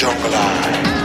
[0.00, 0.97] He wants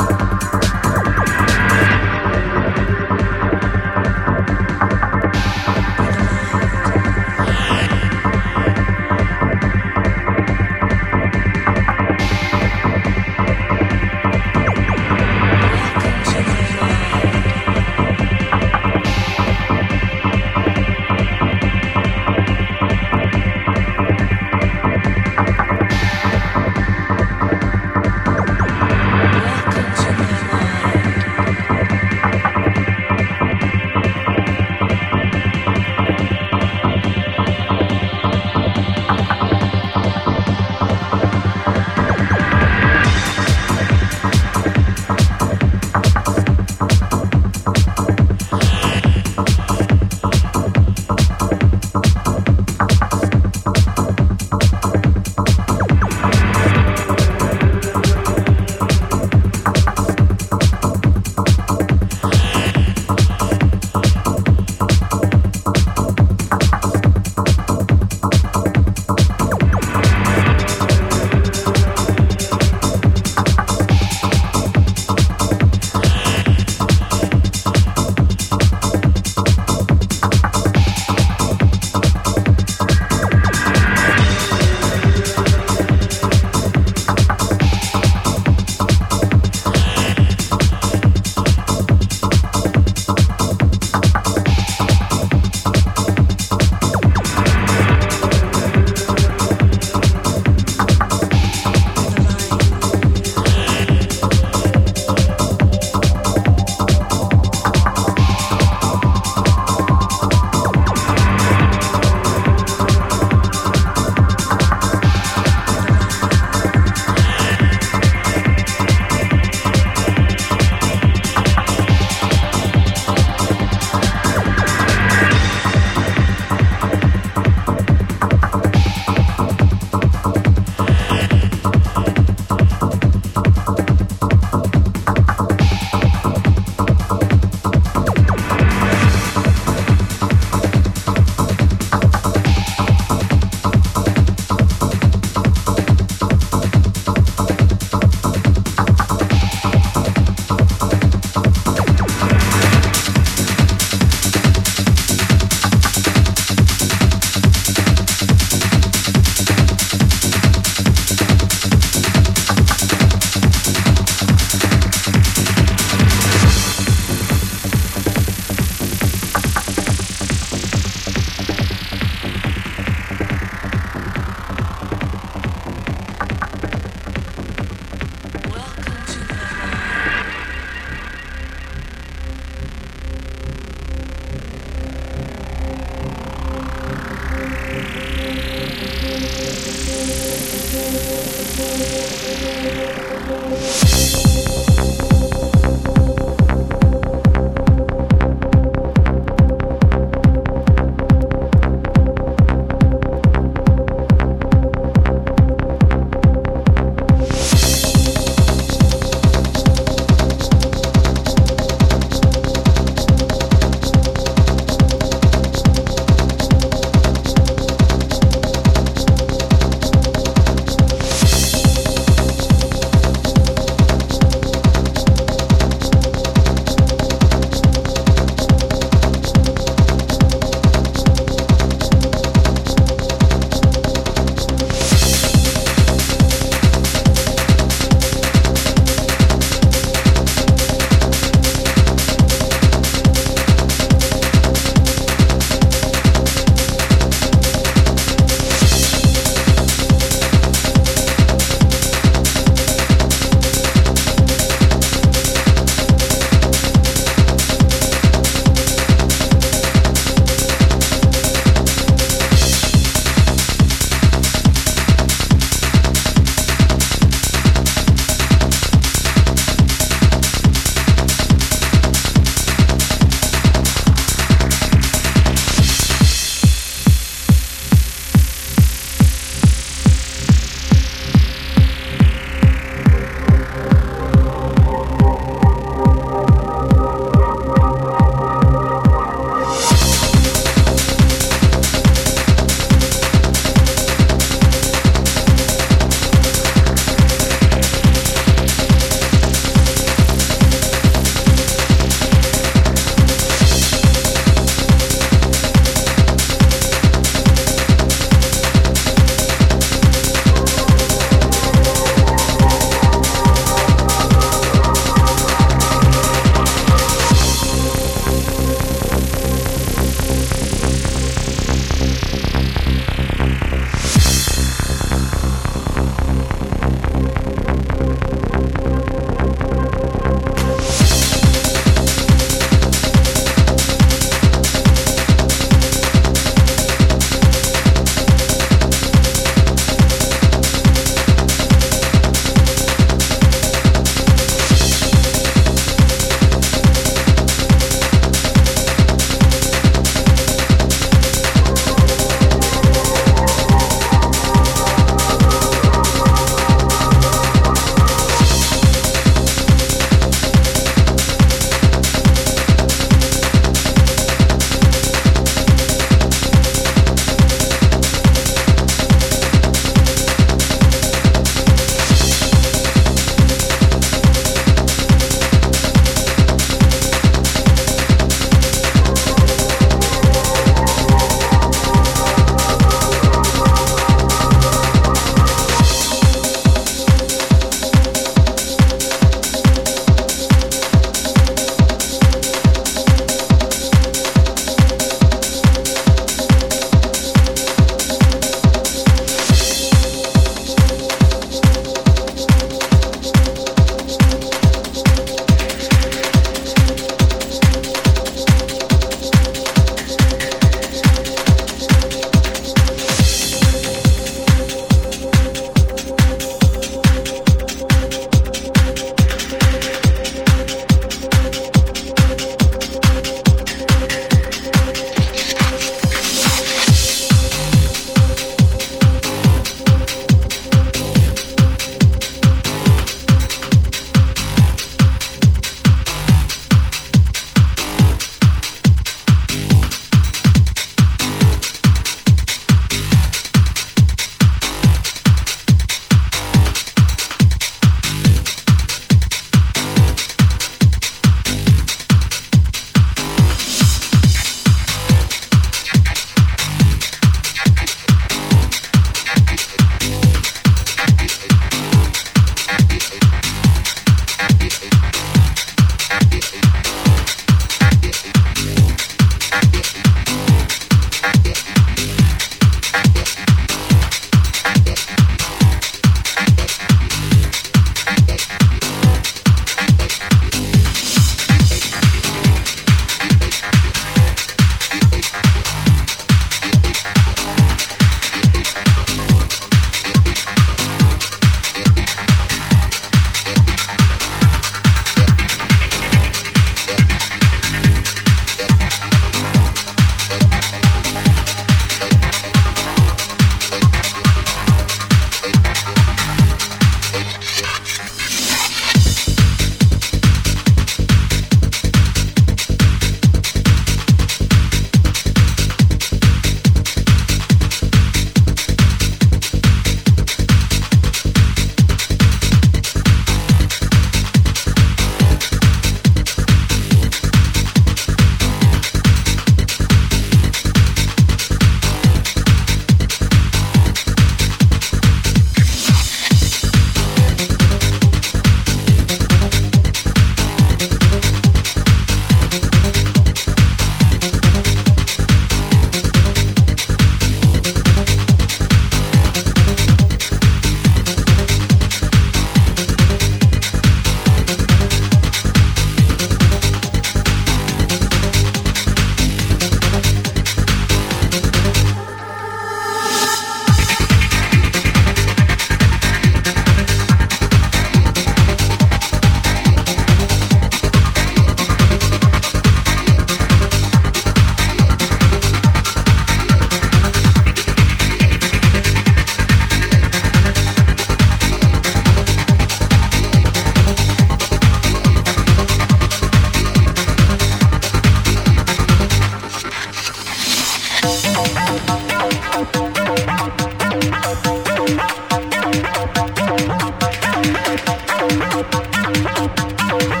[599.37, 600.00] Música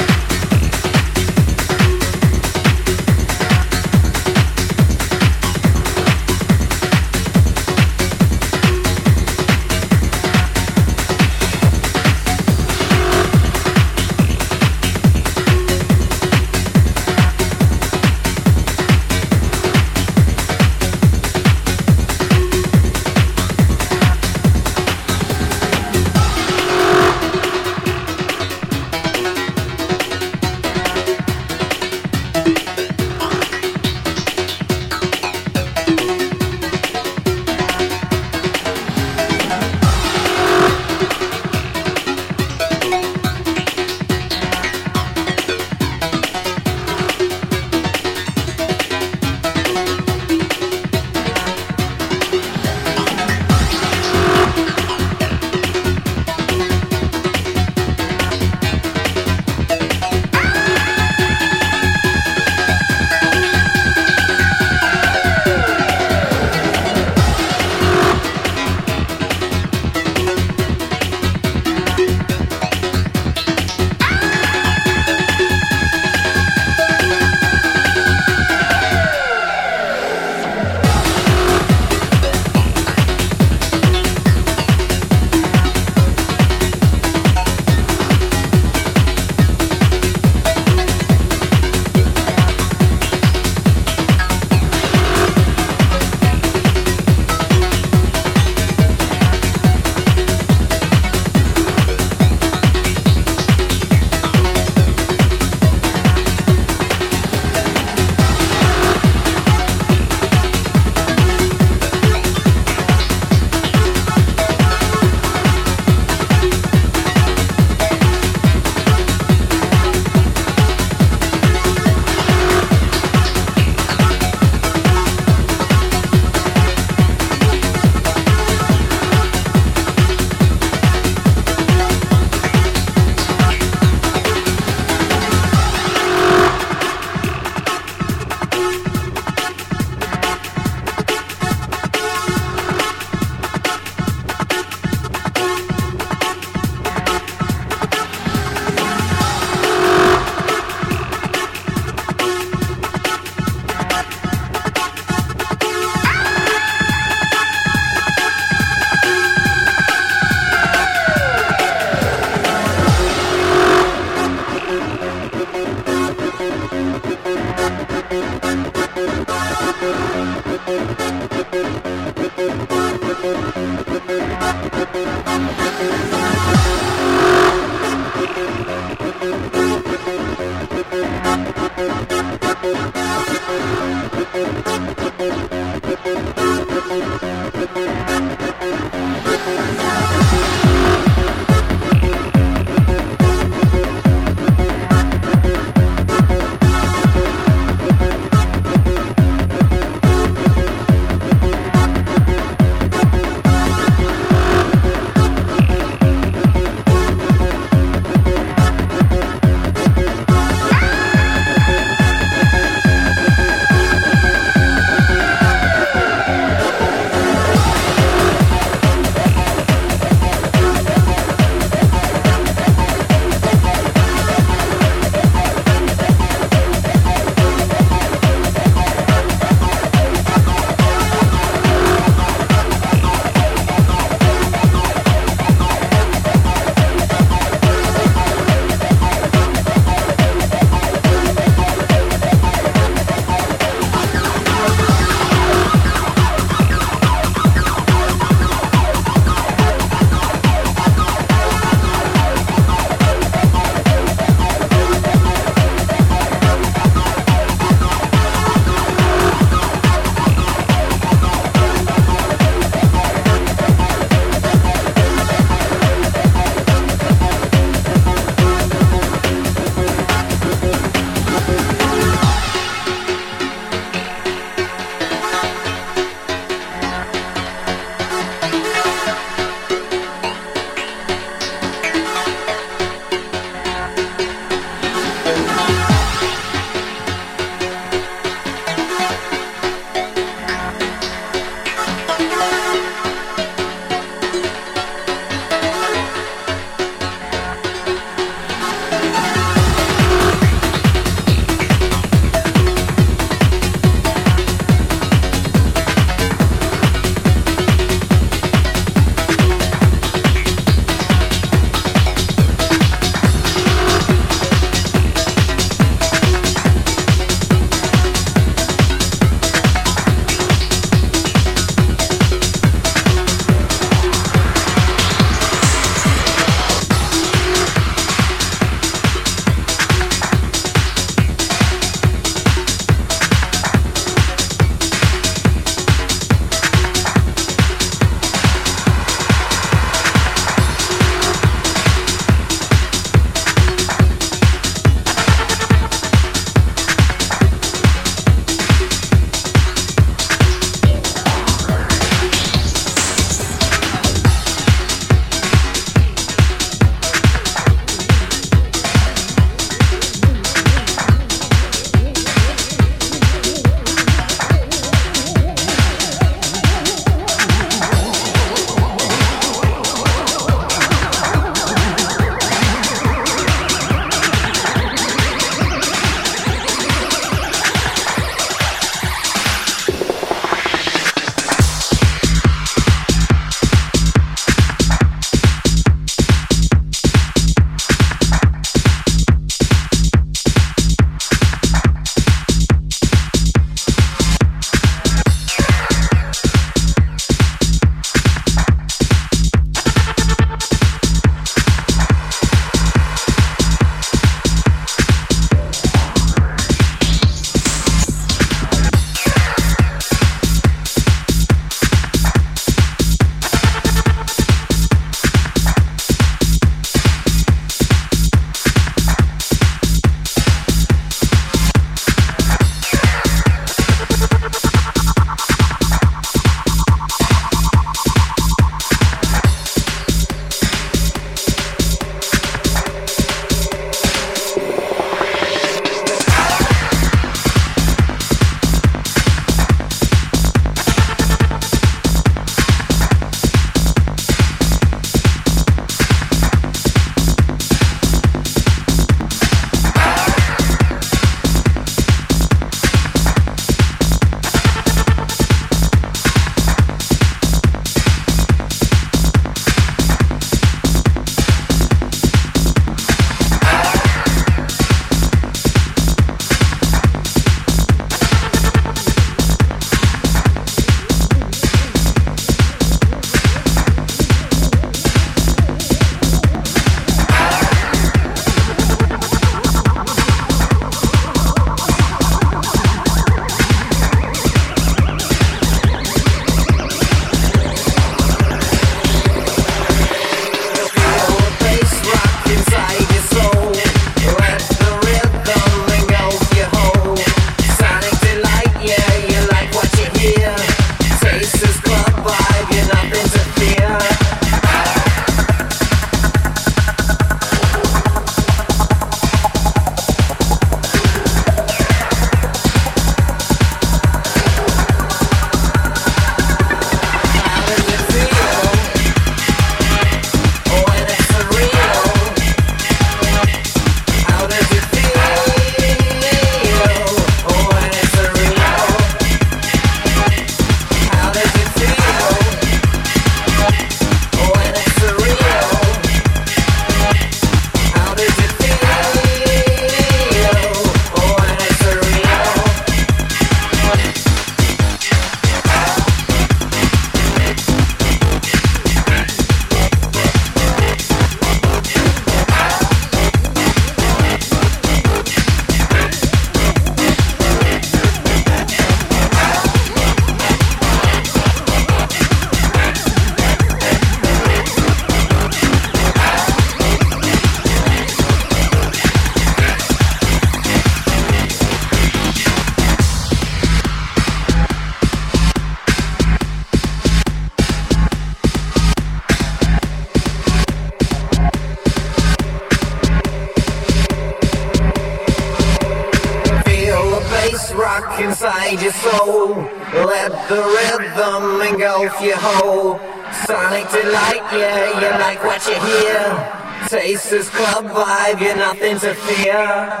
[597.83, 600.00] vibe, you're nothing to fear.